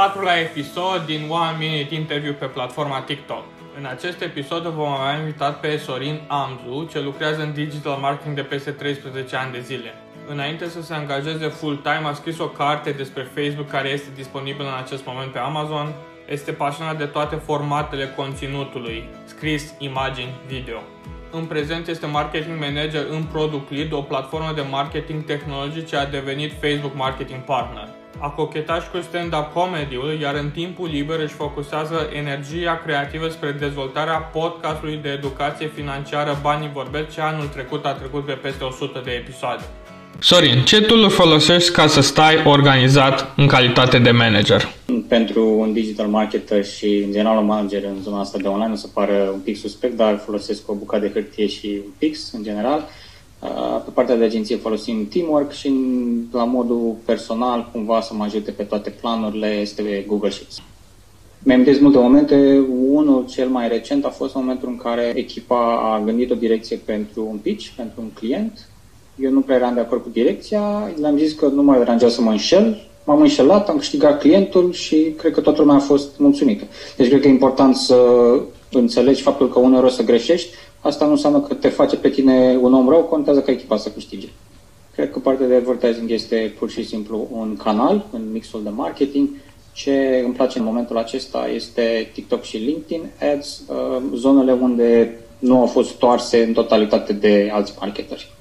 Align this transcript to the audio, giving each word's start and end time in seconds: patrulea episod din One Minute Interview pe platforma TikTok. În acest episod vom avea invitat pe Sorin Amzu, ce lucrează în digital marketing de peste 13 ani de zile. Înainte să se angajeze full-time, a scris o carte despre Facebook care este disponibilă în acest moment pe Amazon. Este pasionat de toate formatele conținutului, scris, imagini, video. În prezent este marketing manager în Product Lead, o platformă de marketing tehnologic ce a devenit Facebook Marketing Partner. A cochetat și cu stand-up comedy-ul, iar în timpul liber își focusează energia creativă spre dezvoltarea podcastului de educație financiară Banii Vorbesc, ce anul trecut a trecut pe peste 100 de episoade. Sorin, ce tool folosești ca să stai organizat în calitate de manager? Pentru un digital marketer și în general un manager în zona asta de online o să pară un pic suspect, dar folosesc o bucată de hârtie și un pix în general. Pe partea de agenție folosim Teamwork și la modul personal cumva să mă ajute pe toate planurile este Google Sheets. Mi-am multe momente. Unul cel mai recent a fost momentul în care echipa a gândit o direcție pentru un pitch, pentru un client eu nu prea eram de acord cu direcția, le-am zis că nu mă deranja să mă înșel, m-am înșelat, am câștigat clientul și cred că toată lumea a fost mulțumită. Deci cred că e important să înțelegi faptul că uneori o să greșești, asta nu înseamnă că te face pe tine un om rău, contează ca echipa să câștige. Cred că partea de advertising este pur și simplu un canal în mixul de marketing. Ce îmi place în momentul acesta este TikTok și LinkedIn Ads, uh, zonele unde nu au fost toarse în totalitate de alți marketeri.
patrulea 0.00 0.40
episod 0.40 1.02
din 1.06 1.28
One 1.28 1.56
Minute 1.58 1.94
Interview 1.94 2.32
pe 2.32 2.46
platforma 2.46 3.00
TikTok. 3.00 3.44
În 3.78 3.84
acest 3.84 4.20
episod 4.20 4.62
vom 4.62 4.88
avea 4.88 5.18
invitat 5.18 5.60
pe 5.60 5.76
Sorin 5.76 6.20
Amzu, 6.28 6.88
ce 6.90 7.00
lucrează 7.00 7.42
în 7.42 7.52
digital 7.52 7.98
marketing 8.00 8.34
de 8.34 8.42
peste 8.42 8.70
13 8.70 9.36
ani 9.36 9.52
de 9.52 9.60
zile. 9.60 9.94
Înainte 10.28 10.68
să 10.68 10.82
se 10.82 10.94
angajeze 10.94 11.46
full-time, 11.46 12.02
a 12.04 12.12
scris 12.12 12.38
o 12.38 12.48
carte 12.48 12.90
despre 12.90 13.22
Facebook 13.34 13.68
care 13.68 13.88
este 13.88 14.08
disponibilă 14.14 14.68
în 14.68 14.82
acest 14.84 15.04
moment 15.06 15.32
pe 15.32 15.38
Amazon. 15.38 15.94
Este 16.28 16.52
pasionat 16.52 16.98
de 16.98 17.06
toate 17.06 17.34
formatele 17.36 18.12
conținutului, 18.16 19.08
scris, 19.24 19.74
imagini, 19.78 20.34
video. 20.46 20.78
În 21.30 21.44
prezent 21.44 21.88
este 21.88 22.06
marketing 22.06 22.58
manager 22.60 23.06
în 23.10 23.22
Product 23.22 23.70
Lead, 23.70 23.92
o 23.92 24.00
platformă 24.00 24.52
de 24.54 24.62
marketing 24.70 25.24
tehnologic 25.24 25.86
ce 25.86 25.96
a 25.96 26.06
devenit 26.06 26.52
Facebook 26.60 26.94
Marketing 26.94 27.40
Partner. 27.40 27.93
A 28.18 28.28
cochetat 28.28 28.82
și 28.82 28.88
cu 28.90 28.98
stand-up 29.02 29.52
comedy-ul, 29.52 30.18
iar 30.20 30.34
în 30.34 30.50
timpul 30.50 30.88
liber 30.92 31.20
își 31.20 31.34
focusează 31.34 32.10
energia 32.12 32.80
creativă 32.84 33.28
spre 33.28 33.50
dezvoltarea 33.50 34.18
podcastului 34.18 34.98
de 35.02 35.08
educație 35.08 35.70
financiară 35.74 36.38
Banii 36.42 36.70
Vorbesc, 36.72 37.10
ce 37.10 37.20
anul 37.20 37.46
trecut 37.46 37.84
a 37.84 37.92
trecut 37.92 38.24
pe 38.24 38.32
peste 38.32 38.64
100 38.64 39.00
de 39.04 39.10
episoade. 39.10 39.62
Sorin, 40.18 40.62
ce 40.64 40.80
tool 40.80 41.10
folosești 41.10 41.72
ca 41.72 41.86
să 41.86 42.00
stai 42.00 42.42
organizat 42.44 43.32
în 43.36 43.46
calitate 43.46 43.98
de 43.98 44.10
manager? 44.10 44.68
Pentru 45.08 45.48
un 45.58 45.72
digital 45.72 46.06
marketer 46.06 46.64
și 46.64 47.02
în 47.04 47.12
general 47.12 47.36
un 47.36 47.46
manager 47.46 47.82
în 47.84 48.02
zona 48.02 48.20
asta 48.20 48.38
de 48.38 48.48
online 48.48 48.72
o 48.72 48.76
să 48.76 48.86
pară 48.94 49.30
un 49.32 49.40
pic 49.40 49.56
suspect, 49.56 49.96
dar 49.96 50.20
folosesc 50.24 50.70
o 50.70 50.74
bucată 50.74 51.02
de 51.02 51.10
hârtie 51.12 51.46
și 51.46 51.80
un 51.84 51.92
pix 51.98 52.32
în 52.32 52.42
general. 52.42 52.88
Pe 53.84 53.90
partea 53.94 54.16
de 54.16 54.24
agenție 54.24 54.56
folosim 54.56 55.08
Teamwork 55.08 55.52
și 55.52 55.72
la 56.32 56.44
modul 56.44 56.96
personal 57.04 57.68
cumva 57.72 58.00
să 58.00 58.14
mă 58.14 58.24
ajute 58.24 58.50
pe 58.50 58.62
toate 58.62 58.90
planurile 58.90 59.46
este 59.46 60.04
Google 60.06 60.30
Sheets. 60.30 60.62
Mi-am 61.42 61.64
multe 61.80 61.98
momente. 61.98 62.64
Unul 62.90 63.26
cel 63.28 63.48
mai 63.48 63.68
recent 63.68 64.04
a 64.04 64.08
fost 64.08 64.34
momentul 64.34 64.68
în 64.68 64.76
care 64.76 65.12
echipa 65.14 65.92
a 65.92 66.02
gândit 66.04 66.30
o 66.30 66.34
direcție 66.34 66.80
pentru 66.84 67.26
un 67.30 67.36
pitch, 67.36 67.66
pentru 67.76 68.00
un 68.00 68.08
client 68.14 68.68
eu 69.16 69.30
nu 69.30 69.40
prea 69.40 69.56
eram 69.56 69.74
de 69.74 69.80
acord 69.80 70.02
cu 70.02 70.08
direcția, 70.08 70.90
le-am 71.00 71.18
zis 71.18 71.32
că 71.32 71.46
nu 71.46 71.62
mă 71.62 71.76
deranja 71.76 72.08
să 72.08 72.20
mă 72.20 72.30
înșel, 72.30 72.88
m-am 73.04 73.20
înșelat, 73.20 73.68
am 73.68 73.76
câștigat 73.76 74.20
clientul 74.20 74.72
și 74.72 75.14
cred 75.16 75.32
că 75.32 75.40
toată 75.40 75.60
lumea 75.60 75.76
a 75.76 75.78
fost 75.78 76.18
mulțumită. 76.18 76.64
Deci 76.96 77.08
cred 77.08 77.20
că 77.20 77.26
e 77.26 77.30
important 77.30 77.76
să 77.76 77.96
înțelegi 78.74 79.22
faptul 79.22 79.48
că 79.48 79.58
uneori 79.58 79.86
o 79.86 79.88
să 79.88 80.02
greșești, 80.02 80.54
asta 80.80 81.04
nu 81.04 81.10
înseamnă 81.10 81.40
că 81.40 81.54
te 81.54 81.68
face 81.68 81.96
pe 81.96 82.08
tine 82.08 82.58
un 82.60 82.74
om 82.74 82.88
rău, 82.88 83.02
contează 83.02 83.40
ca 83.40 83.52
echipa 83.52 83.76
să 83.76 83.90
câștige. 83.90 84.28
Cred 84.94 85.10
că 85.10 85.18
partea 85.18 85.46
de 85.46 85.54
advertising 85.54 86.10
este 86.10 86.54
pur 86.58 86.70
și 86.70 86.84
simplu 86.86 87.28
un 87.32 87.56
canal 87.56 88.06
în 88.12 88.22
mixul 88.32 88.62
de 88.62 88.68
marketing. 88.68 89.28
Ce 89.72 90.22
îmi 90.24 90.34
place 90.34 90.58
în 90.58 90.64
momentul 90.64 90.98
acesta 90.98 91.48
este 91.54 92.10
TikTok 92.12 92.42
și 92.42 92.56
LinkedIn 92.56 93.10
Ads, 93.34 93.62
uh, 93.68 94.02
zonele 94.14 94.52
unde 94.52 95.18
nu 95.38 95.60
au 95.60 95.66
fost 95.66 95.94
toarse 95.94 96.42
în 96.42 96.52
totalitate 96.52 97.12
de 97.12 97.50
alți 97.52 97.74
marketeri. 97.80 98.32